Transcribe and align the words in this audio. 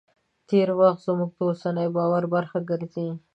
تېر 0.49 0.69
وخت 0.79 1.01
زموږ 1.07 1.31
د 1.35 1.39
اوسني 1.49 1.87
باور 1.95 2.23
برخه 2.35 2.59
ګرځي. 2.69 3.07